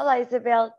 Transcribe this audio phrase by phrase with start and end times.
[0.00, 0.72] Olá, Isabel.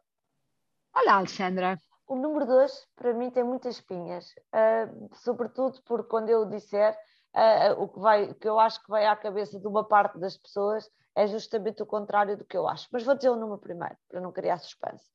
[0.95, 1.77] Olá, Alexandra.
[2.07, 6.97] O número 2, para mim, tem muitas espinhas, uh, sobretudo porque quando eu disser,
[7.35, 10.35] uh, o que, vai, que eu acho que vai à cabeça de uma parte das
[10.35, 12.87] pessoas é justamente o contrário do que eu acho.
[12.91, 15.05] Mas vou dizer o número primeiro, para não criar suspense.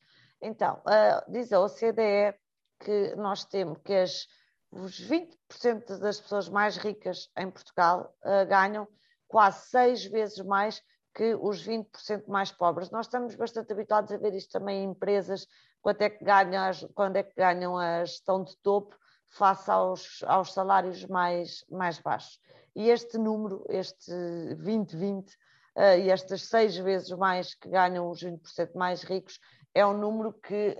[0.40, 2.32] Então, uh, diz a OCDE
[2.78, 4.28] que nós temos que as,
[4.70, 8.14] os 20% das pessoas mais ricas em Portugal
[8.48, 8.86] ganham
[9.26, 10.80] quase seis vezes mais
[11.16, 12.90] que os 20% mais pobres.
[12.90, 15.48] Nós estamos bastante habituados a ver isto também em empresas,
[15.80, 18.94] quando é que ganham as, quando é que ganham a gestão de topo
[19.30, 22.38] face aos, aos salários mais, mais baixos.
[22.74, 24.12] E este número, este
[24.56, 25.34] 2020, uh,
[25.76, 29.40] eh, e estas seis vezes mais que ganham os 20% mais ricos,
[29.74, 30.76] é um número que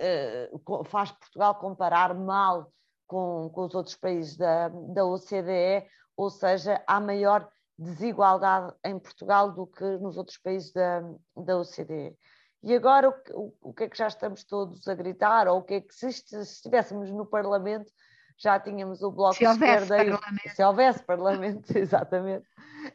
[0.53, 2.71] uh, faz Portugal comparar mal
[3.07, 9.51] com, com os outros países da, da OCDE, ou seja, há maior desigualdade em Portugal
[9.51, 11.01] do que nos outros países da,
[11.35, 12.17] da OCDE.
[12.63, 15.75] E agora o, o, que é que já estamos todos a gritar, ou o que
[15.75, 17.91] é que se, se estivéssemos no Parlamento
[18.37, 22.47] já tínhamos o Bloco de Esquerda e, se houvesse Parlamento, exatamente,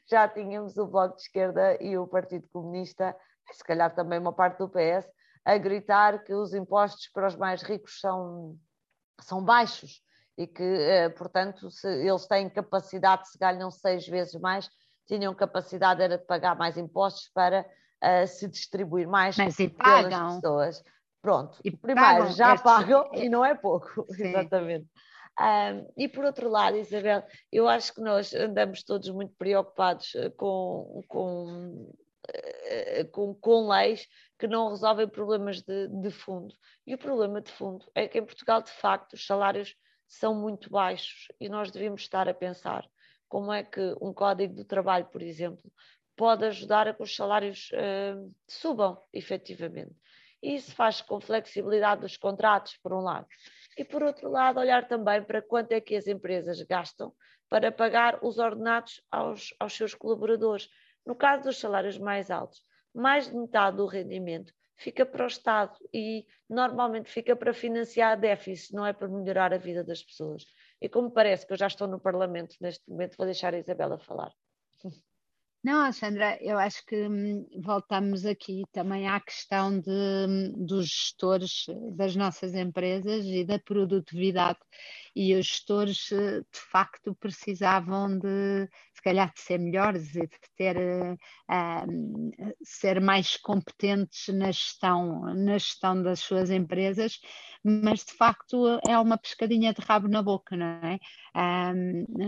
[0.08, 3.16] já tínhamos o Bloco de Esquerda e o Partido Comunista,
[3.50, 5.10] e se calhar também uma parte do PS,
[5.44, 8.56] a gritar que os impostos para os mais ricos são,
[9.20, 10.00] são baixos
[10.36, 14.70] e que, eh, portanto, se eles têm capacidade, se ganham seis vezes mais,
[15.06, 17.66] tinham capacidade era de pagar mais impostos para
[18.02, 20.40] uh, se distribuir mais Mas pelas pagam.
[20.40, 20.82] pessoas.
[21.20, 22.62] Pronto, e primeiro já estes...
[22.62, 24.28] pagam e não é pouco, Sim.
[24.28, 24.86] exatamente.
[25.40, 30.28] Um, e por outro lado, Isabel, eu acho que nós andamos todos muito preocupados eh,
[30.30, 31.90] com, com,
[33.12, 34.06] com, com leis
[34.38, 36.54] que não resolvem problemas de, de fundo.
[36.86, 39.74] E o problema de fundo é que em Portugal, de facto, os salários
[40.12, 42.86] são muito baixos e nós devemos estar a pensar
[43.28, 45.72] como é que um código do trabalho, por exemplo,
[46.14, 49.96] pode ajudar a que os salários uh, subam efetivamente.
[50.42, 53.26] E isso faz com flexibilidade dos contratos, por um lado.
[53.78, 57.14] E por outro lado, olhar também para quanto é que as empresas gastam
[57.48, 60.68] para pagar os ordenados aos, aos seus colaboradores.
[61.06, 62.62] No caso dos salários mais altos,
[62.94, 68.74] mais de metade do rendimento fica para o Estado e normalmente fica para financiar déficit,
[68.74, 70.44] não é para melhorar a vida das pessoas.
[70.80, 73.98] E como parece que eu já estou no Parlamento neste momento, vou deixar a Isabela
[73.98, 74.32] falar.
[75.64, 81.66] Não, Alexandra, eu acho que hum, voltamos aqui também à questão de, hum, dos gestores
[81.96, 84.58] das nossas empresas e da produtividade.
[85.14, 90.38] E os gestores, eh, de facto, precisavam de, se calhar, de ser melhores e de
[90.56, 97.18] ter, uh, ser mais competentes na gestão, na gestão das suas empresas,
[97.64, 100.98] mas de facto é uma pescadinha de rabo na boca, não é?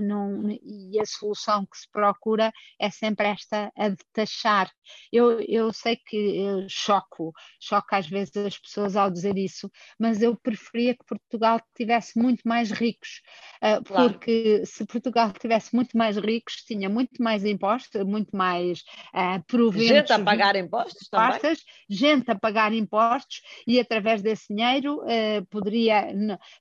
[0.01, 4.71] Não, e a solução que se procura é sempre esta, a de taxar.
[5.13, 10.23] Eu, eu sei que eu choco, choco às vezes as pessoas ao dizer isso, mas
[10.23, 13.23] eu preferia que Portugal tivesse muito mais ricos,
[13.63, 14.11] uh, claro.
[14.11, 18.81] porque se Portugal tivesse muito mais ricos, tinha muito mais impostos, muito mais
[19.15, 19.89] uh, proventos.
[19.89, 21.57] Gente a pagar impostos também.
[21.89, 26.09] Gente a pagar impostos e através desse dinheiro uh, poderia,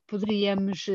[0.07, 0.85] poderíamos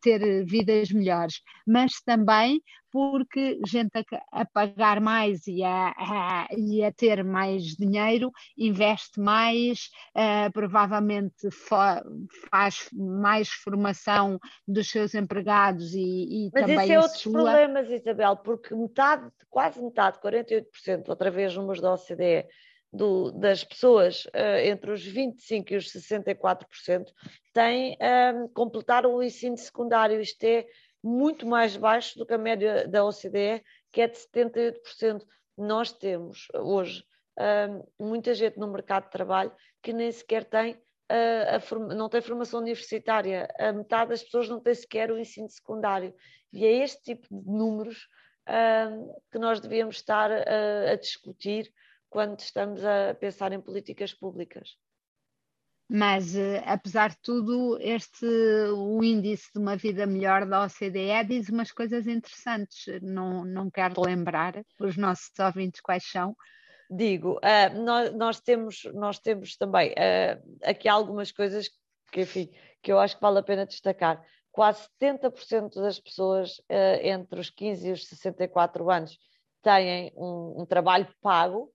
[0.00, 2.62] ter vidas melhores, mas também
[2.94, 9.18] porque gente a, a pagar mais e a, a, e a, ter mais dinheiro investe
[9.18, 11.50] mais, uh, provavelmente
[12.48, 15.98] faz mais formação dos seus empregados e,
[16.46, 17.32] e Mas também esse é outros sua...
[17.32, 22.46] problemas, Isabel, porque metade, quase metade, 48%, outra vez números da OCDE,
[22.92, 27.06] do, das pessoas uh, entre os 25% e os 64%
[27.52, 30.20] têm um, completaram o ensino secundário.
[30.20, 30.64] Isto é
[31.04, 35.22] muito mais baixo do que a média da OCDE, que é de 78%.
[35.56, 37.04] Nós temos hoje
[38.00, 42.60] muita gente no mercado de trabalho que nem sequer tem, uh, a, não tem formação
[42.60, 43.46] universitária.
[43.58, 46.14] A metade das pessoas não tem sequer o ensino secundário.
[46.50, 48.08] E é este tipo de números
[49.32, 51.72] que nós devíamos estar a discutir
[52.10, 54.76] quando estamos a pensar em políticas públicas.
[55.88, 58.24] Mas, uh, apesar de tudo, este,
[58.74, 62.86] o índice de uma vida melhor da OCDE diz umas coisas interessantes.
[63.02, 66.34] Não, não quero lembrar os nossos ouvintes quais são.
[66.90, 71.68] Digo, uh, nós, nós, temos, nós temos também uh, aqui algumas coisas
[72.10, 72.50] que, enfim,
[72.82, 74.22] que eu acho que vale a pena destacar.
[74.50, 76.62] Quase 70% das pessoas
[77.02, 79.18] entre os 15 e os 64 anos
[79.60, 81.72] têm um, um trabalho pago,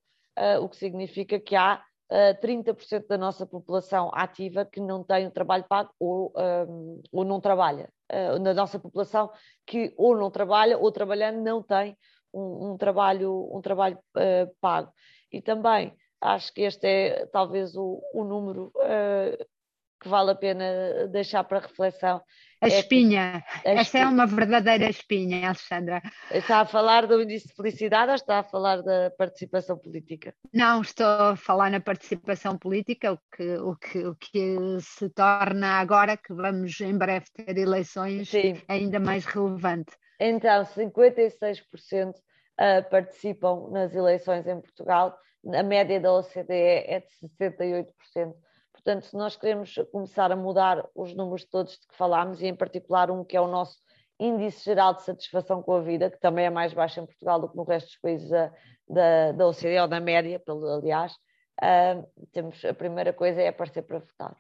[0.61, 5.31] o que significa que há uh, 30% da nossa população ativa que não tem o
[5.31, 6.33] trabalho pago ou,
[6.67, 7.89] um, ou não trabalha.
[8.11, 9.31] Uh, na nossa população
[9.65, 11.95] que ou não trabalha ou trabalhando não tem
[12.33, 14.91] um, um trabalho, um trabalho uh, pago.
[15.31, 19.45] E também acho que este é talvez o, o número uh,
[19.99, 22.21] que vale a pena deixar para reflexão.
[22.61, 24.03] A é espinha, a essa espinha.
[24.03, 26.01] é uma verdadeira espinha, Alexandra.
[26.29, 30.33] Está a falar do índice de felicidade ou está a falar da participação política?
[30.53, 35.79] Não, estou a falar na participação política, o que, o que, o que se torna
[35.79, 38.61] agora que vamos em breve ter eleições Sim.
[38.67, 39.91] ainda mais relevante.
[40.19, 45.17] Então, 56% uh, participam nas eleições em Portugal,
[45.53, 48.33] a média da OCDE é de 68%.
[48.89, 52.55] Portanto, se nós queremos começar a mudar os números todos de que falámos, e em
[52.55, 53.77] particular um que é o nosso
[54.19, 57.49] índice geral de satisfação com a vida, que também é mais baixo em Portugal do
[57.49, 58.51] que no resto dos países da,
[58.87, 61.13] da, da OCDE, ou da média, pelo, aliás,
[61.61, 64.35] uh, temos, a primeira coisa é aparecer para votar.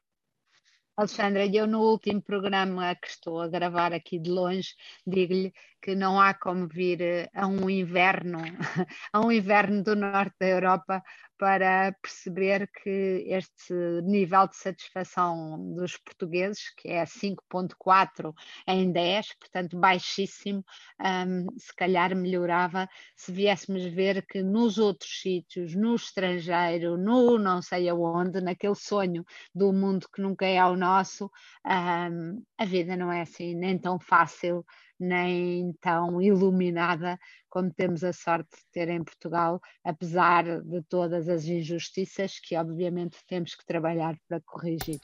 [0.97, 4.73] Alexandra, eu no último programa que estou a gravar aqui de longe,
[5.05, 8.39] digo-lhe que não há como vir eh, a um inverno,
[9.13, 11.03] a um inverno do norte da Europa
[11.39, 13.73] para perceber que este
[14.03, 18.33] nível de satisfação dos portugueses, que é 5.4
[18.67, 20.63] em 10, portanto baixíssimo,
[20.99, 27.61] um, se calhar melhorava se viéssemos ver que nos outros sítios, no estrangeiro, no não
[27.61, 29.23] sei aonde, naquele sonho
[29.55, 31.31] do mundo que nunca é o nosso,
[31.65, 34.65] um, a vida não é assim nem tão fácil
[34.99, 37.19] nem tão iluminada
[37.49, 43.17] como temos a sorte de ter em Portugal, apesar de todas as injustiças que, obviamente,
[43.27, 44.99] temos que trabalhar para corrigir.